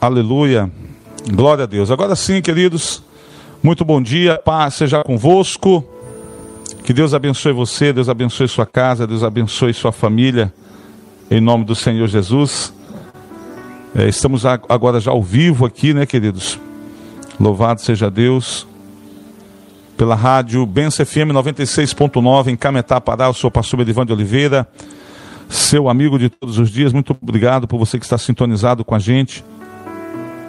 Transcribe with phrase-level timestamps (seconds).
[0.00, 0.70] Aleluia.
[1.28, 1.90] Glória a Deus.
[1.90, 3.02] Agora sim, queridos,
[3.60, 4.40] muito bom dia.
[4.44, 5.84] Paz seja convosco.
[6.84, 10.54] Que Deus abençoe você, Deus abençoe sua casa, Deus abençoe sua família.
[11.28, 12.72] Em nome do Senhor Jesus.
[13.92, 16.60] É, estamos agora já ao vivo aqui, né, queridos?
[17.40, 18.68] Louvado seja Deus.
[19.96, 24.64] Pela rádio Benção FM 96.9 em Cametá, Pará, eu sou o pastor Edivan de Oliveira,
[25.48, 26.92] seu amigo de todos os dias.
[26.92, 29.44] Muito obrigado por você que está sintonizado com a gente.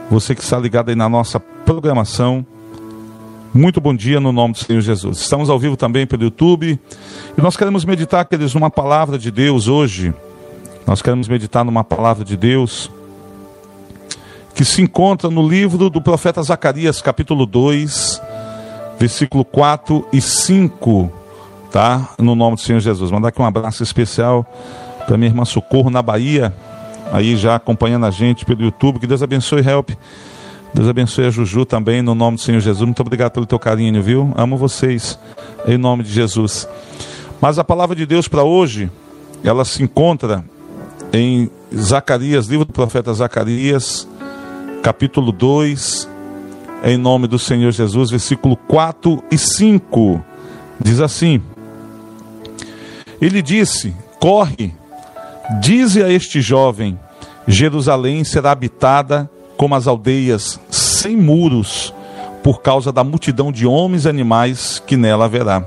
[0.10, 2.46] Você que está ligado aí na nossa programação.
[3.54, 5.20] Muito bom dia no nome do Senhor Jesus.
[5.20, 6.80] Estamos ao vivo também pelo YouTube.
[7.38, 10.14] E nós queremos meditar, queridos, numa palavra de Deus hoje
[10.90, 12.90] nós queremos meditar numa palavra de Deus
[14.56, 18.20] que se encontra no livro do profeta Zacarias, capítulo 2,
[19.00, 21.12] versículo 4 e 5,
[21.72, 22.10] tá?
[22.18, 23.12] No nome do Senhor Jesus.
[23.12, 24.44] Mandar aqui um abraço especial
[25.06, 26.52] para minha irmã Socorro na Bahia,
[27.12, 29.00] aí já acompanhando a gente pelo YouTube.
[29.00, 29.92] Que Deus abençoe, help.
[30.74, 32.86] Deus abençoe a Juju também, no nome do Senhor Jesus.
[32.86, 34.32] Muito obrigado pelo teu carinho, viu?
[34.36, 35.18] Amo vocês,
[35.68, 36.68] em nome de Jesus.
[37.42, 38.92] Mas a palavra de Deus para hoje,
[39.44, 40.44] ela se encontra
[41.12, 44.08] em Zacarias, livro do profeta Zacarias,
[44.84, 46.08] capítulo 2,
[46.84, 50.24] em nome do Senhor Jesus, versículo 4 e 5.
[50.80, 51.42] Diz assim:
[53.20, 54.74] Ele disse: Corre,
[55.60, 57.00] dize a este jovem:
[57.48, 61.94] Jerusalém será habitada como as aldeias sem muros,
[62.44, 65.64] por causa da multidão de homens e animais que nela haverá.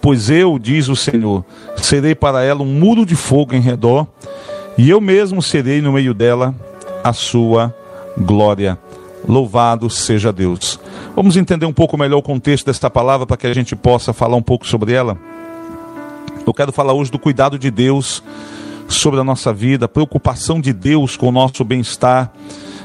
[0.00, 1.44] Pois eu, diz o Senhor,
[1.76, 4.06] serei para ela um muro de fogo em redor,
[4.76, 6.54] e eu mesmo serei no meio dela
[7.02, 7.74] a sua
[8.18, 8.78] glória.
[9.26, 10.78] Louvado seja Deus.
[11.16, 14.36] Vamos entender um pouco melhor o contexto desta palavra para que a gente possa falar
[14.36, 15.16] um pouco sobre ela.
[16.46, 18.22] Eu quero falar hoje do cuidado de Deus
[18.86, 22.30] sobre a nossa vida, a preocupação de Deus com o nosso bem-estar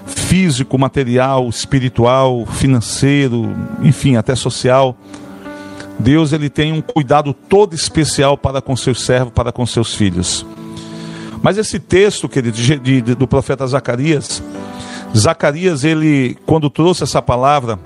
[0.05, 4.95] físico, material, espiritual, financeiro, enfim, até social.
[5.99, 10.45] Deus ele tem um cuidado todo especial para com seus servos, para com seus filhos.
[11.41, 14.41] Mas esse texto, querido, de, de, do profeta Zacarias,
[15.15, 17.77] Zacarias, ele, quando trouxe essa palavra,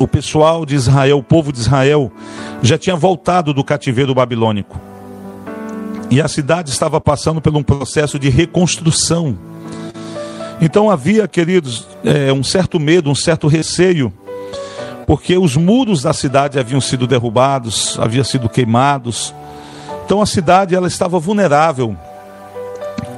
[0.00, 2.10] o pessoal de Israel, o povo de Israel,
[2.62, 4.80] já tinha voltado do cativeiro babilônico.
[6.10, 9.38] E a cidade estava passando por um processo de reconstrução.
[10.60, 14.12] Então havia, queridos, é, um certo medo, um certo receio
[15.06, 19.34] porque os muros da cidade haviam sido derrubados, haviam sido queimados.
[20.04, 21.96] Então a cidade ela estava vulnerável.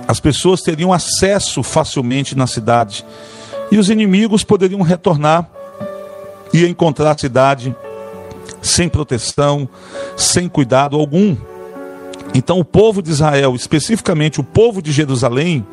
[0.09, 3.05] As pessoas teriam acesso facilmente na cidade
[3.71, 5.47] e os inimigos poderiam retornar
[6.53, 7.75] e encontrar a cidade
[8.61, 9.69] sem proteção,
[10.17, 11.37] sem cuidado algum.
[12.35, 15.67] Então o povo de Israel, especificamente o povo de Jerusalém,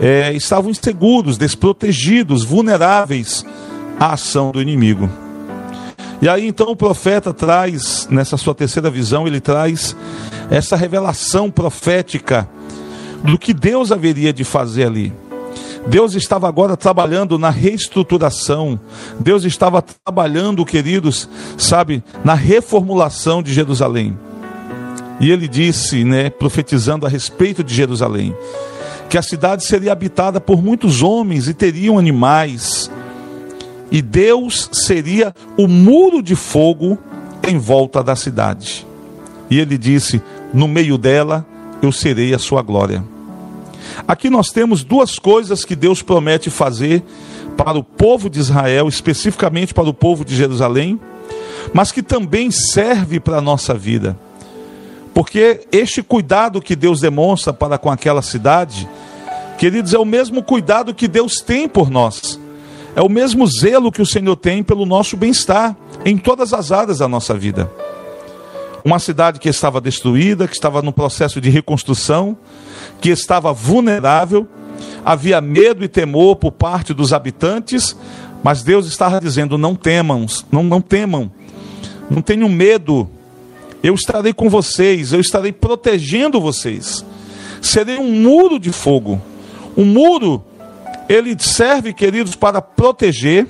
[0.00, 3.44] é, estavam inseguros, desprotegidos, vulneráveis
[3.98, 5.08] a ação do inimigo.
[6.22, 9.96] E aí então o profeta traz, nessa sua terceira visão, ele traz
[10.50, 12.48] essa revelação profética
[13.22, 15.12] do que Deus haveria de fazer ali.
[15.86, 18.78] Deus estava agora trabalhando na reestruturação,
[19.18, 24.16] Deus estava trabalhando, queridos, sabe, na reformulação de Jerusalém.
[25.18, 28.34] E ele disse, né, profetizando a respeito de Jerusalém,
[29.08, 32.90] que a cidade seria habitada por muitos homens e teriam animais,
[33.90, 36.96] e Deus seria o muro de fogo
[37.46, 38.86] em volta da cidade.
[39.50, 40.22] E ele disse:
[40.54, 41.44] No meio dela
[41.82, 43.02] eu serei a sua glória.
[44.06, 47.02] Aqui nós temos duas coisas que Deus promete fazer
[47.56, 50.98] para o povo de Israel, especificamente para o povo de Jerusalém,
[51.72, 54.16] mas que também serve para a nossa vida.
[55.12, 58.88] Porque este cuidado que Deus demonstra para com aquela cidade,
[59.58, 62.38] queridos, é o mesmo cuidado que Deus tem por nós.
[62.94, 66.98] É o mesmo zelo que o Senhor tem pelo nosso bem-estar em todas as áreas
[66.98, 67.70] da nossa vida.
[68.84, 72.36] Uma cidade que estava destruída, que estava no processo de reconstrução,
[73.00, 74.46] que estava vulnerável,
[75.04, 77.96] havia medo e temor por parte dos habitantes,
[78.42, 81.30] mas Deus estava dizendo: não temam, não, não temam,
[82.10, 83.08] não tenham medo,
[83.82, 87.04] eu estarei com vocês, eu estarei protegendo vocês.
[87.60, 89.20] Serei um muro de fogo,
[89.76, 90.44] um muro
[91.08, 93.46] ele serve, queridos, para proteger.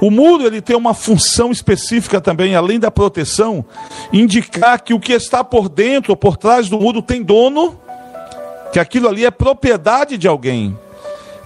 [0.00, 3.64] O muro ele tem uma função específica também, além da proteção,
[4.12, 7.78] indicar que o que está por dentro por trás do muro tem dono,
[8.72, 10.76] que aquilo ali é propriedade de alguém,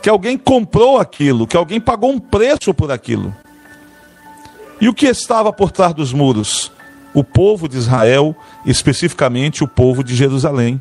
[0.00, 3.34] que alguém comprou aquilo, que alguém pagou um preço por aquilo.
[4.80, 6.70] E o que estava por trás dos muros?
[7.12, 10.80] O povo de Israel, especificamente o povo de Jerusalém.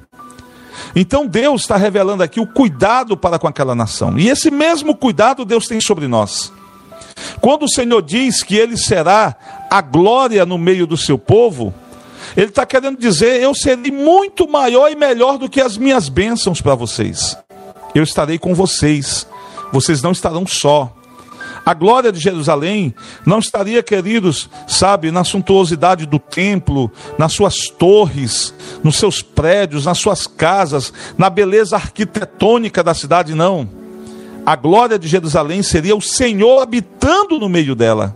[0.95, 4.17] Então Deus está revelando aqui o cuidado para com aquela nação.
[4.19, 6.51] E esse mesmo cuidado Deus tem sobre nós.
[7.41, 9.35] Quando o Senhor diz que Ele será
[9.69, 11.73] a glória no meio do seu povo,
[12.35, 16.61] Ele está querendo dizer: eu serei muito maior e melhor do que as minhas bênçãos
[16.61, 17.37] para vocês.
[17.93, 19.27] Eu estarei com vocês,
[19.71, 20.93] vocês não estarão só.
[21.65, 22.93] A glória de Jerusalém
[23.25, 29.97] não estaria, queridos, sabe, na suntuosidade do templo, nas suas torres, nos seus prédios, nas
[29.97, 33.67] suas casas, na beleza arquitetônica da cidade, não.
[34.45, 38.15] A glória de Jerusalém seria o Senhor habitando no meio dela,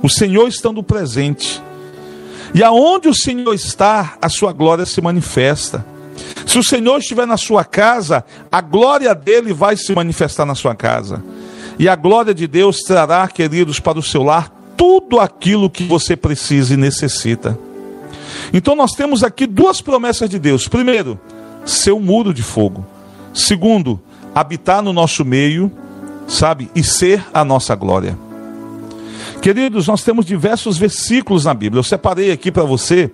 [0.00, 1.60] o Senhor estando presente.
[2.54, 5.84] E aonde o Senhor está, a sua glória se manifesta.
[6.46, 10.74] Se o Senhor estiver na sua casa, a glória dele vai se manifestar na sua
[10.74, 11.22] casa.
[11.78, 16.16] E a glória de Deus trará, queridos, para o seu lar tudo aquilo que você
[16.16, 17.58] precisa e necessita.
[18.52, 20.68] Então nós temos aqui duas promessas de Deus.
[20.68, 21.18] Primeiro,
[21.64, 22.84] ser muro de fogo.
[23.32, 24.00] Segundo,
[24.34, 25.70] habitar no nosso meio,
[26.28, 28.18] sabe, e ser a nossa glória.
[29.42, 31.80] Queridos, nós temos diversos versículos na Bíblia.
[31.80, 33.10] Eu separei aqui para você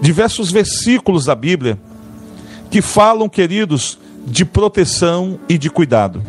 [0.00, 1.78] diversos versículos da Bíblia
[2.68, 6.20] que falam, queridos, de proteção e de cuidado.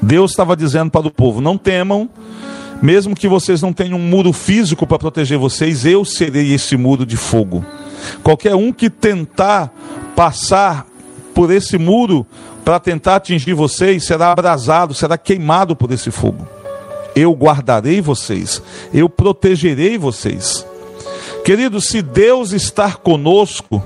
[0.00, 2.08] Deus estava dizendo para o povo: não temam,
[2.80, 7.04] mesmo que vocês não tenham um muro físico para proteger vocês, eu serei esse muro
[7.04, 7.62] de fogo.
[8.22, 9.70] Qualquer um que tentar
[10.16, 10.86] passar
[11.34, 12.26] por esse muro
[12.64, 16.53] para tentar atingir vocês será abrasado, será queimado por esse fogo.
[17.14, 18.62] Eu guardarei vocês,
[18.92, 20.66] eu protegerei vocês.
[21.44, 23.82] Queridos, se Deus estar conosco,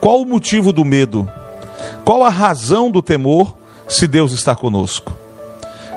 [0.00, 1.30] qual o motivo do medo?
[2.04, 3.56] Qual a razão do temor
[3.88, 5.16] se Deus está conosco?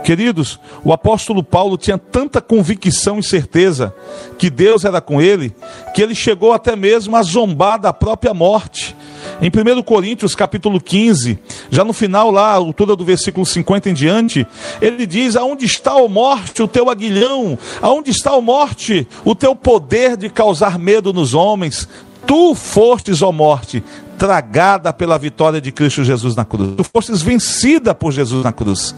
[0.03, 3.93] Queridos, o apóstolo Paulo tinha tanta convicção e certeza
[4.37, 5.53] que Deus era com ele,
[5.93, 8.95] que ele chegou até mesmo a zombar da própria morte.
[9.41, 11.37] Em 1 Coríntios, capítulo 15,
[11.69, 14.47] já no final lá, a altura do versículo 50 em diante,
[14.81, 17.57] ele diz: Aonde está, a morte, o teu aguilhão?
[17.81, 21.87] Aonde está, a morte, o teu poder de causar medo nos homens?
[22.25, 23.81] Tu fostes, ó morte,
[24.17, 26.75] tragada pela vitória de Cristo Jesus na cruz.
[26.75, 28.93] Tu fostes vencida por Jesus na cruz.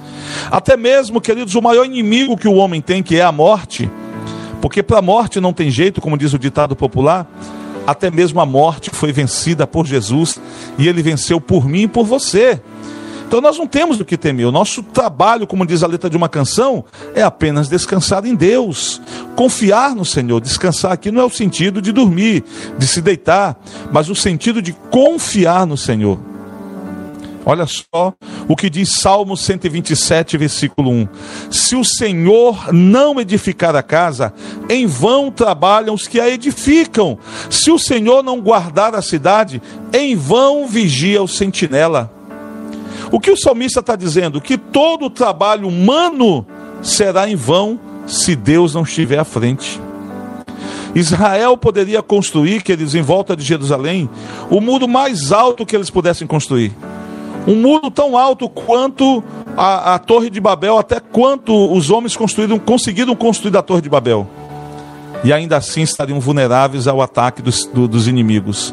[0.49, 3.89] Até mesmo, queridos, o maior inimigo que o homem tem, que é a morte,
[4.61, 7.27] porque para a morte não tem jeito, como diz o ditado popular,
[7.91, 10.39] até mesmo a morte foi vencida por Jesus
[10.77, 12.61] e ele venceu por mim e por você.
[13.29, 14.47] Então nós não temos o que temer.
[14.47, 16.83] O nosso trabalho, como diz a letra de uma canção,
[17.13, 18.99] é apenas descansar em Deus,
[19.35, 20.41] confiar no Senhor.
[20.41, 22.43] Descansar aqui não é o sentido de dormir,
[22.77, 23.55] de se deitar,
[23.91, 26.19] mas o sentido de confiar no Senhor.
[27.45, 28.13] Olha só
[28.47, 31.07] o que diz Salmo 127, versículo 1:
[31.49, 34.33] Se o Senhor não edificar a casa,
[34.69, 37.17] em vão trabalham os que a edificam.
[37.49, 39.61] Se o Senhor não guardar a cidade,
[39.93, 42.11] em vão vigia o sentinela.
[43.11, 44.39] O que o salmista está dizendo?
[44.39, 46.45] Que todo o trabalho humano
[46.81, 49.81] será em vão se Deus não estiver à frente.
[50.93, 54.09] Israel poderia construir, que eles em volta de Jerusalém,
[54.49, 56.73] o muro mais alto que eles pudessem construir.
[57.49, 59.23] Um muro tão alto quanto
[59.57, 63.89] a, a Torre de Babel, até quanto os homens construíram, conseguiram construir a Torre de
[63.89, 64.27] Babel.
[65.23, 68.71] E ainda assim estariam vulneráveis ao ataque dos, do, dos inimigos.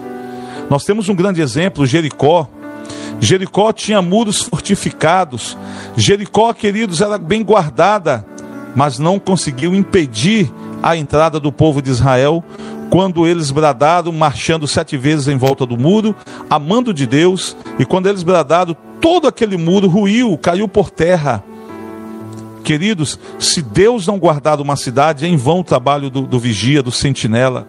[0.68, 2.46] Nós temos um grande exemplo, Jericó,
[3.18, 5.56] Jericó tinha muros fortificados.
[5.96, 8.26] Jericó, queridos, era bem guardada,
[8.74, 12.44] mas não conseguiu impedir a entrada do povo de Israel
[12.90, 16.14] quando eles bradaram, marchando sete vezes em volta do muro,
[16.48, 21.42] amando de Deus, e quando eles bradaram, todo aquele muro ruiu, caiu por terra.
[22.64, 26.82] Queridos, se Deus não guardar uma cidade, é em vão o trabalho do, do vigia,
[26.82, 27.68] do sentinela.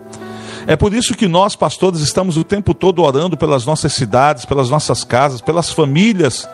[0.66, 4.70] É por isso que nós, pastores, estamos o tempo todo orando pelas nossas cidades, pelas
[4.70, 6.50] nossas casas, pelas famílias.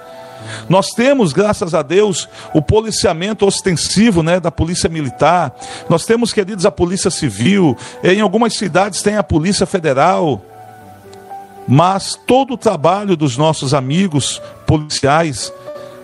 [0.70, 5.56] Nós temos, graças a Deus, o policiamento ostensivo né, da polícia militar.
[5.90, 7.78] Nós temos, queridos, a polícia civil.
[8.04, 10.42] Em algumas cidades tem a polícia federal.
[11.68, 15.54] Mas todo o trabalho dos nossos amigos policiais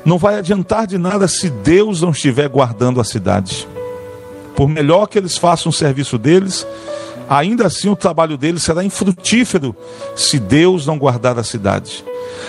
[0.05, 3.67] não vai adiantar de nada se Deus não estiver guardando a cidade.
[4.55, 6.65] Por melhor que eles façam o serviço deles,
[7.29, 9.75] ainda assim o trabalho deles será infrutífero
[10.15, 12.03] se Deus não guardar a cidade.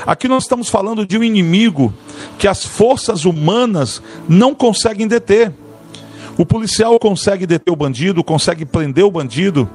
[0.07, 1.93] Aqui nós estamos falando de um inimigo
[2.39, 5.53] que as forças humanas não conseguem deter.
[6.39, 9.69] O policial consegue deter o bandido, consegue prender o bandido,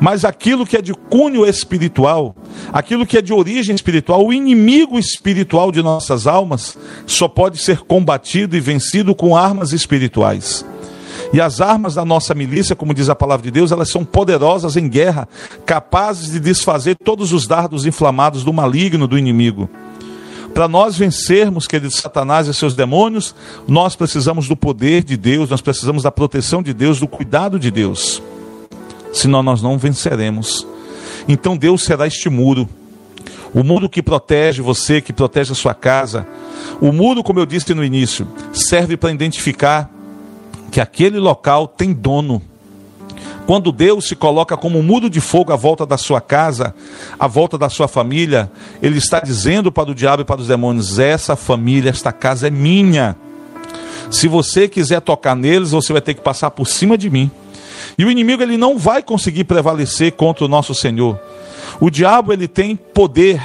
[0.00, 2.34] mas aquilo que é de cunho espiritual,
[2.72, 7.80] aquilo que é de origem espiritual, o inimigo espiritual de nossas almas, só pode ser
[7.80, 10.64] combatido e vencido com armas espirituais.
[11.32, 14.76] E as armas da nossa milícia, como diz a palavra de Deus, elas são poderosas
[14.76, 15.26] em guerra,
[15.64, 19.68] capazes de desfazer todos os dardos inflamados do maligno do inimigo.
[20.52, 23.34] Para nós vencermos, querido Satanás e seus demônios,
[23.66, 27.70] nós precisamos do poder de Deus, nós precisamos da proteção de Deus, do cuidado de
[27.70, 28.22] Deus.
[29.14, 30.66] Senão nós não venceremos.
[31.26, 32.68] Então Deus será este muro.
[33.54, 36.26] O muro que protege você, que protege a sua casa.
[36.80, 39.90] O muro, como eu disse no início, serve para identificar
[40.72, 42.42] que aquele local tem dono.
[43.46, 46.74] Quando Deus se coloca como um de fogo à volta da sua casa,
[47.18, 48.50] à volta da sua família,
[48.80, 52.50] Ele está dizendo para o diabo e para os demônios: essa família, esta casa é
[52.50, 53.14] minha.
[54.10, 57.30] Se você quiser tocar neles, você vai ter que passar por cima de mim.
[57.98, 61.20] E o inimigo ele não vai conseguir prevalecer contra o nosso Senhor.
[61.80, 63.42] O diabo ele tem poder.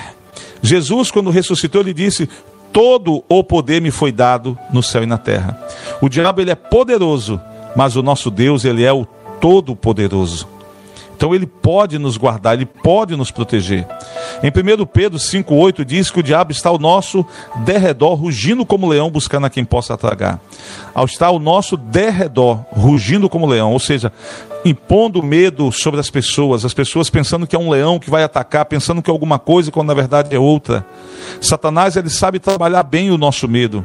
[0.61, 2.29] Jesus quando ressuscitou ele disse:
[2.77, 5.59] "Todo o poder me foi dado no céu e na terra".
[5.99, 7.41] O diabo ele é poderoso,
[7.75, 9.03] mas o nosso Deus ele é o
[9.41, 10.47] Todo-Poderoso.
[11.17, 13.87] Então ele pode nos guardar, ele pode nos proteger.
[14.43, 17.25] Em 1 Pedro 5,8 diz que o diabo está ao nosso
[17.65, 20.39] derredor, rugindo como leão, buscando a quem possa tragar.
[20.93, 24.13] Ao estar ao nosso derredor, rugindo como leão, ou seja,
[24.63, 28.65] impondo medo sobre as pessoas, as pessoas pensando que é um leão que vai atacar,
[28.65, 30.85] pensando que é alguma coisa, quando na verdade é outra.
[31.41, 33.83] Satanás ele sabe trabalhar bem o nosso medo.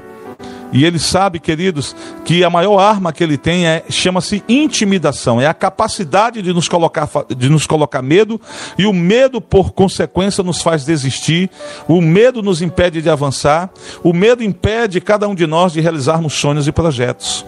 [0.72, 5.46] E ele sabe, queridos, que a maior arma que ele tem é chama-se intimidação, é
[5.46, 8.40] a capacidade de nos colocar de nos colocar medo,
[8.78, 11.50] e o medo por consequência nos faz desistir,
[11.86, 13.70] o medo nos impede de avançar,
[14.02, 17.44] o medo impede cada um de nós de realizarmos sonhos e projetos.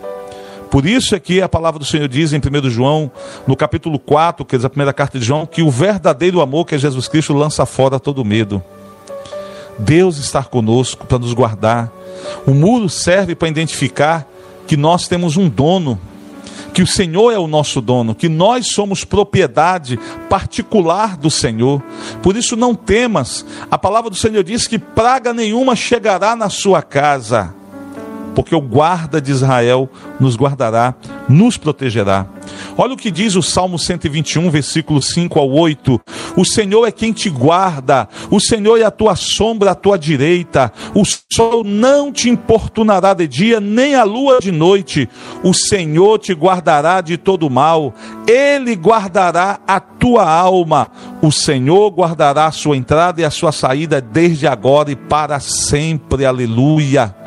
[0.70, 3.10] Por isso é que a palavra do Senhor diz em 1 João,
[3.46, 6.74] no capítulo 4, que é a primeira carta de João, que o verdadeiro amor que
[6.74, 8.60] é Jesus Cristo lança fora todo medo.
[9.78, 11.92] Deus está conosco para nos guardar.
[12.46, 14.26] O muro serve para identificar
[14.66, 16.00] que nós temos um dono,
[16.72, 21.82] que o Senhor é o nosso dono, que nós somos propriedade particular do Senhor.
[22.22, 23.44] Por isso não temas.
[23.70, 27.54] A palavra do Senhor diz que praga nenhuma chegará na sua casa
[28.34, 29.88] porque o guarda de Israel
[30.18, 30.94] nos guardará,
[31.28, 32.26] nos protegerá.
[32.76, 36.00] Olha o que diz o Salmo 121, versículo 5 ao 8:
[36.36, 40.72] O Senhor é quem te guarda, o Senhor é a tua sombra à tua direita,
[40.94, 45.08] o sol não te importunará de dia, nem a lua de noite,
[45.42, 47.94] o Senhor te guardará de todo mal,
[48.26, 50.88] ele guardará a tua alma,
[51.22, 56.26] o Senhor guardará a sua entrada e a sua saída desde agora e para sempre,
[56.26, 57.23] aleluia.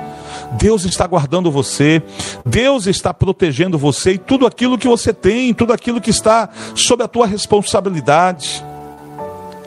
[0.53, 2.01] Deus está guardando você,
[2.45, 7.03] Deus está protegendo você e tudo aquilo que você tem, tudo aquilo que está sob
[7.03, 8.63] a tua responsabilidade.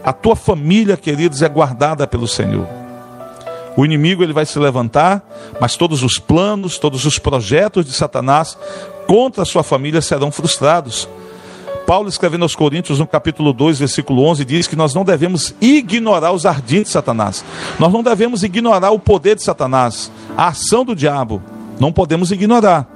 [0.03, 2.67] A tua família, queridos, é guardada pelo Senhor.
[3.77, 5.23] O inimigo ele vai se levantar,
[5.61, 8.59] mas todos os planos, todos os projetos de Satanás
[9.07, 11.09] contra a sua família serão frustrados.
[11.90, 16.30] Paulo, escrevendo aos Coríntios, no capítulo 2, versículo 11, diz que nós não devemos ignorar
[16.30, 17.44] os ardentes de Satanás.
[17.80, 21.42] Nós não devemos ignorar o poder de Satanás, a ação do diabo.
[21.80, 22.88] Não podemos ignorar.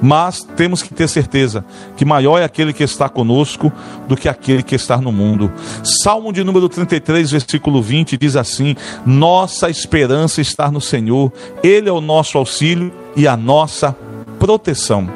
[0.00, 1.62] Mas temos que ter certeza
[1.94, 3.70] que maior é aquele que está conosco
[4.08, 5.52] do que aquele que está no mundo.
[5.84, 11.30] Salmo de número 33, versículo 20 diz assim: Nossa esperança está no Senhor,
[11.62, 13.94] Ele é o nosso auxílio e a nossa
[14.38, 15.06] proteção.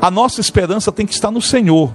[0.00, 1.92] A nossa esperança tem que estar no Senhor.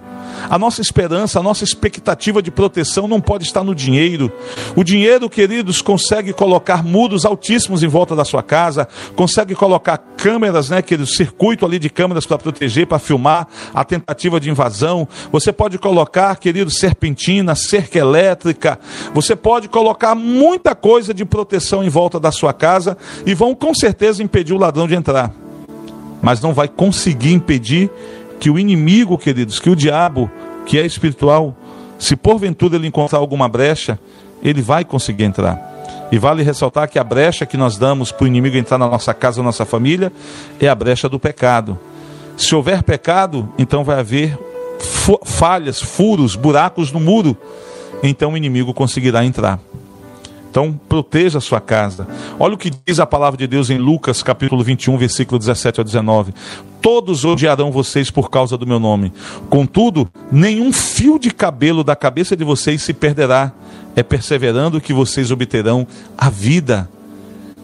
[0.50, 4.32] A nossa esperança, a nossa expectativa de proteção não pode estar no dinheiro.
[4.76, 10.70] O dinheiro, queridos, consegue colocar muros altíssimos em volta da sua casa, consegue colocar câmeras,
[10.70, 15.08] né, aquele circuito ali de câmeras para proteger, para filmar a tentativa de invasão.
[15.32, 18.80] Você pode colocar, querido, serpentina, cerca elétrica.
[19.14, 23.74] Você pode colocar muita coisa de proteção em volta da sua casa e vão com
[23.74, 25.32] certeza impedir o ladrão de entrar.
[26.22, 27.92] Mas não vai conseguir impedir
[28.40, 30.30] que o inimigo, queridos, que o diabo,
[30.66, 31.56] que é espiritual,
[31.98, 34.00] se porventura ele encontrar alguma brecha,
[34.44, 35.76] ele vai conseguir entrar.
[36.12, 39.14] E vale ressaltar que a brecha que nós damos para o inimigo entrar na nossa
[39.14, 40.12] casa, na nossa família,
[40.60, 41.78] é a brecha do pecado.
[42.38, 44.38] Se houver pecado, então vai haver
[45.26, 47.36] falhas, furos, buracos no muro,
[48.04, 49.60] então o inimigo conseguirá entrar.
[50.58, 52.08] Então, proteja a sua casa.
[52.40, 55.84] Olha o que diz a palavra de Deus em Lucas, capítulo 21, versículo 17 a
[55.84, 56.34] 19.
[56.82, 59.14] Todos odiarão vocês por causa do meu nome.
[59.52, 63.52] Contudo, nenhum fio de cabelo da cabeça de vocês se perderá.
[63.96, 65.86] É perseverando que vocês obterão
[66.18, 66.90] a vida.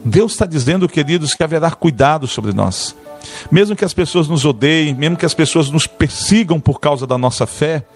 [0.06, 2.96] Deus está dizendo, queridos, que haverá cuidado sobre nós.
[3.52, 7.18] Mesmo que as pessoas nos odeiem, mesmo que as pessoas nos persigam por causa da
[7.18, 7.88] nossa fé,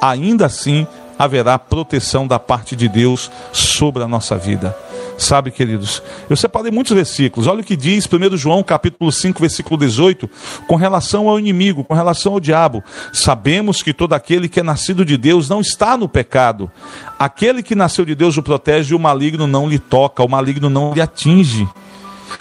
[0.00, 0.86] ainda assim
[1.18, 4.76] haverá proteção da parte de Deus sobre a nossa vida.
[5.18, 7.48] Sabe, queridos, eu separei muitos versículos.
[7.48, 10.30] Olha o que diz 1 João, capítulo 5, versículo 18,
[10.68, 12.84] com relação ao inimigo, com relação ao diabo.
[13.12, 16.70] Sabemos que todo aquele que é nascido de Deus não está no pecado.
[17.18, 20.70] Aquele que nasceu de Deus o protege e o maligno não lhe toca, o maligno
[20.70, 21.68] não lhe atinge.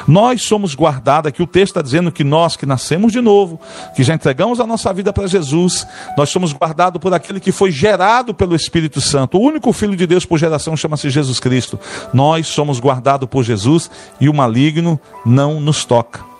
[0.07, 3.59] Nós somos guardados, aqui o texto está dizendo que nós que nascemos de novo,
[3.95, 5.85] que já entregamos a nossa vida para Jesus,
[6.17, 9.37] nós somos guardados por aquele que foi gerado pelo Espírito Santo.
[9.37, 11.79] O único Filho de Deus por geração chama-se Jesus Cristo.
[12.13, 13.89] Nós somos guardados por Jesus
[14.19, 16.36] e o maligno não nos toca.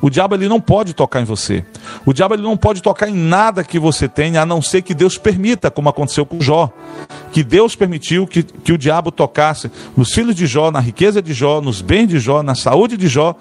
[0.00, 1.64] O diabo ele não pode tocar em você.
[2.04, 4.94] O diabo ele não pode tocar em nada que você tenha, a não ser que
[4.94, 6.70] Deus permita, como aconteceu com Jó.
[7.32, 11.32] Que Deus permitiu que, que o diabo tocasse nos filhos de Jó, na riqueza de
[11.32, 13.34] Jó, nos bens de Jó, na saúde de Jó.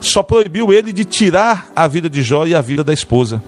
[0.00, 3.42] Só proibiu ele de tirar a vida de Jó e a vida da esposa.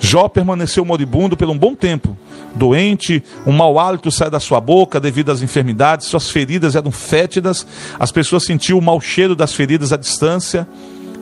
[0.00, 2.16] Jó permaneceu moribundo por um bom tempo.
[2.54, 7.64] Doente, um mau hálito sai da sua boca devido às enfermidades, suas feridas eram fétidas,
[7.98, 10.66] as pessoas sentiam o mau cheiro das feridas à distância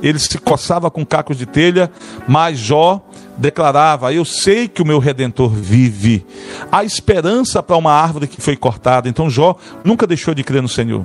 [0.02, 1.90] ele se coçava com cacos de telha,
[2.26, 3.02] mas Jó
[3.36, 6.24] declarava: Eu sei que o meu redentor vive.
[6.70, 9.08] Há esperança para uma árvore que foi cortada.
[9.08, 11.04] Então Jó nunca deixou de crer no Senhor.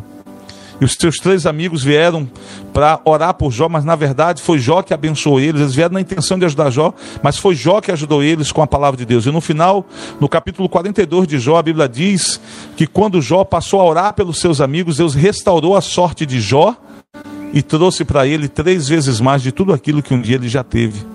[0.81, 2.29] E os seus três amigos vieram
[2.73, 5.61] para orar por Jó, mas na verdade foi Jó que abençoou eles.
[5.61, 8.67] Eles vieram na intenção de ajudar Jó, mas foi Jó que ajudou eles com a
[8.67, 9.25] palavra de Deus.
[9.25, 9.85] E no final,
[10.19, 12.41] no capítulo 42 de Jó, a Bíblia diz
[12.75, 16.75] que quando Jó passou a orar pelos seus amigos, Deus restaurou a sorte de Jó
[17.53, 20.63] e trouxe para ele três vezes mais de tudo aquilo que um dia ele já
[20.63, 21.05] teve.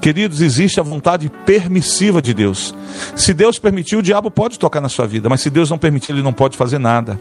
[0.00, 2.74] Queridos, existe a vontade permissiva de Deus.
[3.14, 6.12] Se Deus permitir, o diabo pode tocar na sua vida, mas se Deus não permitir,
[6.12, 7.20] ele não pode fazer nada.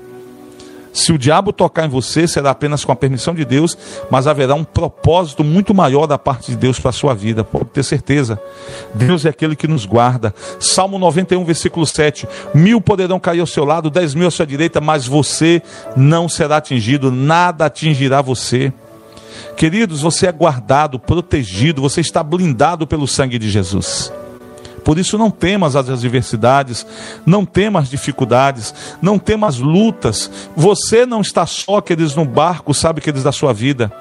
[0.96, 3.78] Se o diabo tocar em você, será apenas com a permissão de Deus,
[4.10, 7.66] mas haverá um propósito muito maior da parte de Deus para a sua vida, pode
[7.66, 8.40] ter certeza.
[8.94, 10.34] Deus é aquele que nos guarda.
[10.58, 14.80] Salmo 91, versículo 7: Mil poderão cair ao seu lado, dez mil à sua direita,
[14.80, 15.62] mas você
[15.98, 18.72] não será atingido, nada atingirá você.
[19.58, 24.14] Queridos, você é guardado, protegido, você está blindado pelo sangue de Jesus.
[24.86, 26.86] Por isso não temas as adversidades,
[27.26, 30.30] não temas as dificuldades, não temas as lutas.
[30.56, 33.92] Você não está só, queridos, no barco, sabe, queridos, da sua vida.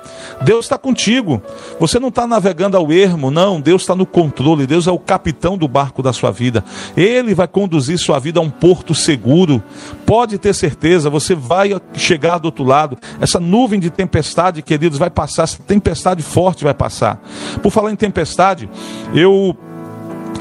[0.43, 1.43] Deus está contigo.
[1.81, 3.63] Você não está navegando ao ermo, não.
[3.63, 4.67] Deus está no controle.
[4.67, 6.63] Deus é o capitão do barco da sua vida.
[6.95, 9.63] Ele vai conduzir sua vida a um porto seguro.
[10.05, 12.99] Pode ter certeza, você vai chegar do outro lado.
[13.19, 15.45] Essa nuvem de tempestade, queridos, vai passar.
[15.45, 17.23] Essa tempestade forte vai passar.
[17.63, 18.69] Por falar em tempestade,
[19.15, 19.57] eu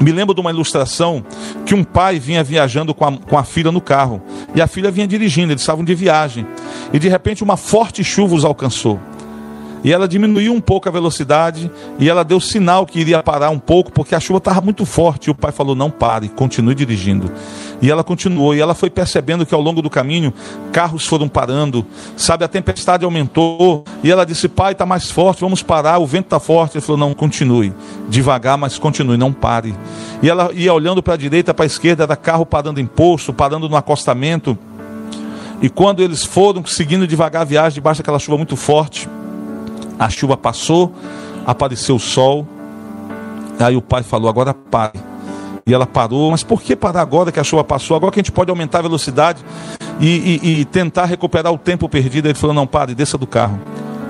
[0.00, 1.24] me lembro de uma ilustração
[1.64, 4.22] que um pai vinha viajando com a, com a filha no carro
[4.54, 6.46] e a filha vinha dirigindo, eles estavam de viagem
[6.92, 9.00] e de repente uma forte chuva os alcançou.
[9.84, 13.58] E ela diminuiu um pouco a velocidade e ela deu sinal que iria parar um
[13.58, 15.26] pouco porque a chuva estava muito forte.
[15.26, 17.30] E o pai falou: Não pare, continue dirigindo.
[17.82, 20.32] E ela continuou, e ela foi percebendo que ao longo do caminho
[20.72, 21.84] carros foram parando,
[22.16, 26.24] sabe, a tempestade aumentou, e ela disse: Pai, está mais forte, vamos parar, o vento
[26.24, 26.78] está forte.
[26.78, 27.74] Ele falou: Não, continue,
[28.08, 29.74] devagar, mas continue, não pare.
[30.22, 33.34] E ela ia olhando para a direita, para a esquerda, era carro parando em posto,
[33.34, 34.56] parando no acostamento.
[35.60, 39.08] E quando eles foram seguindo devagar a viagem, debaixo daquela chuva muito forte,
[39.98, 40.92] a chuva passou,
[41.46, 42.46] apareceu o sol.
[43.58, 44.98] Aí o pai falou: Agora pare
[45.66, 46.30] e ela parou.
[46.30, 47.96] Mas por que parar agora que a chuva passou?
[47.96, 49.44] Agora que a gente pode aumentar a velocidade
[50.00, 52.26] e, e, e tentar recuperar o tempo perdido.
[52.26, 53.58] Ele falou: não, pare, desça do carro.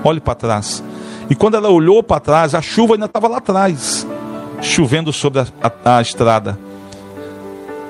[0.03, 0.83] Olhe para trás.
[1.29, 4.05] E quando ela olhou para trás, a chuva ainda estava lá atrás,
[4.61, 5.47] chovendo sobre a,
[5.83, 6.57] a, a estrada.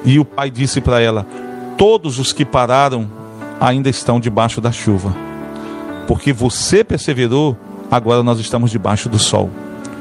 [0.06, 1.26] E o pai disse para ela:
[1.78, 3.10] Todos os que pararam
[3.60, 5.14] ainda estão debaixo da chuva,
[6.08, 7.58] porque você perseverou,
[7.90, 9.50] agora nós estamos debaixo do sol.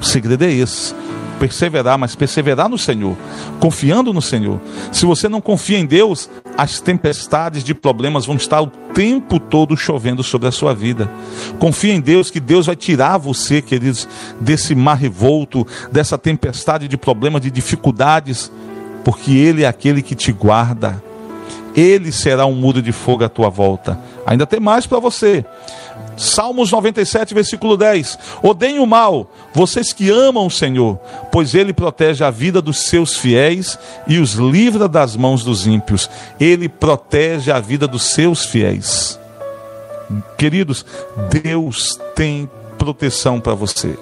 [0.00, 0.94] O segredo é esse
[1.34, 3.16] perseverar, mas perseverar no Senhor,
[3.60, 4.60] confiando no Senhor.
[4.92, 9.76] Se você não confia em Deus, as tempestades de problemas vão estar o tempo todo
[9.76, 11.10] chovendo sobre a sua vida.
[11.58, 14.08] Confia em Deus que Deus vai tirar você, queridos,
[14.40, 18.50] desse mar revolto, dessa tempestade de problemas, de dificuldades,
[19.04, 21.02] porque Ele é aquele que te guarda.
[21.76, 23.98] Ele será um muro de fogo à tua volta.
[24.24, 25.44] Ainda tem mais para você.
[26.16, 28.18] Salmos 97, versículo 10.
[28.42, 30.98] Odeiem o mal, vocês que amam o Senhor,
[31.30, 36.08] pois ele protege a vida dos seus fiéis e os livra das mãos dos ímpios.
[36.38, 39.18] Ele protege a vida dos seus fiéis.
[40.36, 40.84] Queridos,
[41.42, 42.48] Deus tem
[42.84, 43.98] proteção para você.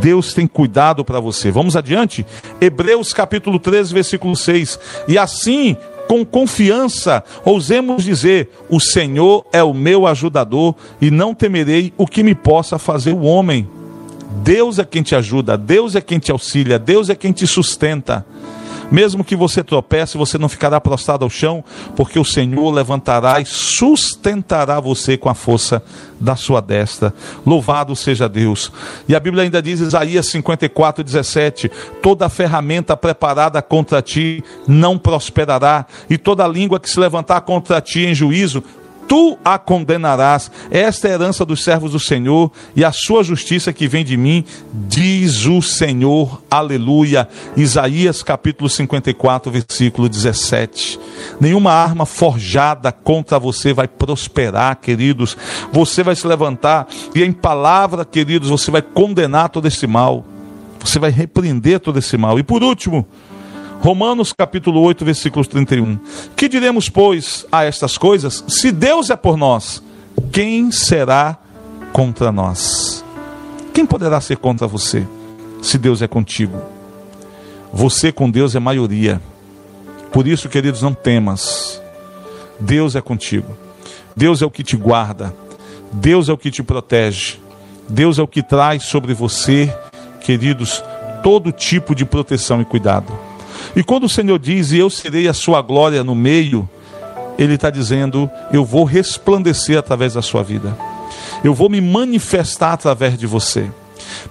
[0.00, 1.50] Deus tem cuidado para você.
[1.50, 2.24] Vamos adiante?
[2.60, 4.78] Hebreus capítulo 13, versículo 6.
[5.08, 5.76] E assim
[6.10, 12.24] com confiança, ousemos dizer: O Senhor é o meu ajudador e não temerei o que
[12.24, 13.68] me possa fazer o homem.
[14.42, 18.26] Deus é quem te ajuda, Deus é quem te auxilia, Deus é quem te sustenta.
[18.90, 23.46] Mesmo que você tropece, você não ficará prostrado ao chão, porque o Senhor levantará e
[23.46, 25.82] sustentará você com a força
[26.20, 27.14] da sua destra.
[27.46, 28.72] Louvado seja Deus.
[29.08, 31.70] E a Bíblia ainda diz, Isaías 54, 17:
[32.02, 38.00] toda ferramenta preparada contra ti não prosperará, e toda língua que se levantar contra ti
[38.00, 38.62] em juízo
[39.10, 40.52] tu a condenarás.
[40.70, 44.16] Esta é a herança dos servos do Senhor e a sua justiça que vem de
[44.16, 46.40] mim, diz o Senhor.
[46.48, 47.28] Aleluia.
[47.56, 51.00] Isaías capítulo 54, versículo 17.
[51.40, 55.36] Nenhuma arma forjada contra você vai prosperar, queridos.
[55.72, 60.24] Você vai se levantar e em palavra, queridos, você vai condenar todo esse mal.
[60.78, 62.38] Você vai repreender todo esse mal.
[62.38, 63.04] E por último,
[63.80, 65.98] Romanos capítulo 8, versículos 31.
[66.36, 68.44] Que diremos, pois, a estas coisas?
[68.46, 69.82] Se Deus é por nós,
[70.30, 71.38] quem será
[71.90, 73.02] contra nós?
[73.72, 75.06] Quem poderá ser contra você,
[75.62, 76.60] se Deus é contigo?
[77.72, 79.18] Você com Deus é maioria.
[80.12, 81.80] Por isso, queridos, não temas.
[82.58, 83.56] Deus é contigo.
[84.14, 85.34] Deus é o que te guarda.
[85.90, 87.38] Deus é o que te protege.
[87.88, 89.74] Deus é o que traz sobre você,
[90.20, 90.84] queridos,
[91.22, 93.29] todo tipo de proteção e cuidado.
[93.74, 96.68] E quando o Senhor diz, e eu serei a sua glória no meio,
[97.38, 100.76] Ele está dizendo, eu vou resplandecer através da sua vida,
[101.44, 103.70] eu vou me manifestar através de você.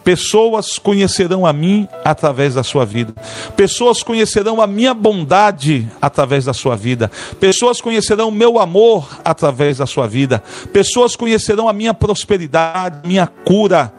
[0.03, 3.13] Pessoas conhecerão a mim através da sua vida.
[3.55, 7.09] Pessoas conhecerão a minha bondade através da sua vida.
[7.39, 10.43] Pessoas conhecerão o meu amor através da sua vida.
[10.73, 13.91] Pessoas conhecerão a minha prosperidade, minha cura,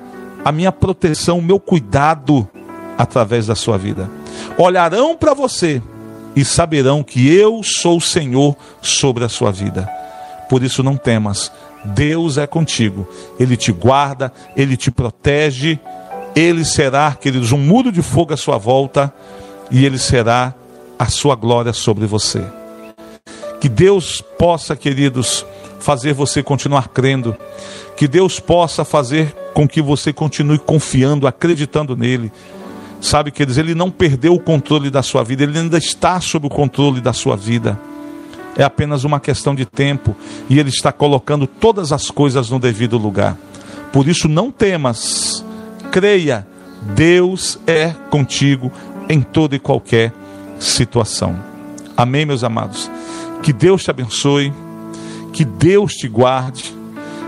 [0.45, 2.49] a minha proteção, o meu cuidado
[2.99, 4.20] através da sua vida
[4.59, 5.83] olharão para você
[6.35, 9.89] e saberão que eu sou o Senhor sobre a sua vida.
[10.49, 11.53] Por isso não temas,
[11.85, 15.79] Deus é contigo, Ele te guarda, Ele te protege,
[16.35, 19.13] Ele será, queridos, um muro de fogo à sua volta
[19.71, 20.55] e Ele será
[20.99, 22.45] a sua glória sobre você.
[23.61, 25.45] Que Deus possa, queridos,
[25.79, 27.37] fazer você continuar crendo,
[27.97, 32.33] que Deus possa fazer com que você continue confiando, acreditando nele
[33.01, 36.51] Sabe, queridos, ele não perdeu o controle da sua vida, ele ainda está sob o
[36.51, 37.81] controle da sua vida.
[38.57, 40.15] É apenas uma questão de tempo
[40.49, 43.39] e ele está colocando todas as coisas no devido lugar.
[43.93, 45.45] Por isso, não temas,
[45.91, 46.47] creia,
[46.95, 48.71] Deus é contigo
[49.09, 50.13] em toda e qualquer
[50.59, 51.39] situação.
[51.97, 52.91] Amém, meus amados?
[53.43, 54.53] Que Deus te abençoe,
[55.33, 56.75] que Deus te guarde,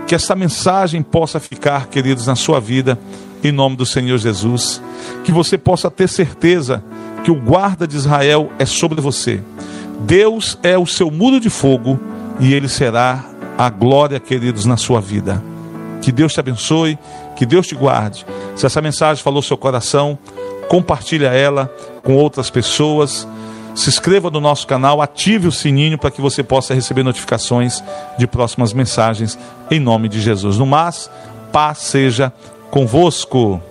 [0.07, 2.99] que essa mensagem possa ficar, queridos, na sua vida
[3.43, 4.81] em nome do Senhor Jesus.
[5.23, 6.83] Que você possa ter certeza
[7.23, 9.41] que o guarda de Israel é sobre você.
[10.01, 11.99] Deus é o seu muro de fogo
[12.39, 13.23] e ele será
[13.57, 15.41] a glória, queridos, na sua vida.
[16.01, 16.97] Que Deus te abençoe,
[17.35, 18.25] que Deus te guarde.
[18.55, 20.17] Se essa mensagem falou seu coração,
[20.67, 23.27] compartilha ela com outras pessoas.
[23.73, 27.81] Se inscreva no nosso canal, ative o sininho para que você possa receber notificações
[28.17, 29.39] de próximas mensagens
[29.71, 30.57] em nome de Jesus.
[30.57, 31.09] No mais,
[31.51, 32.33] paz seja
[32.69, 33.61] convosco.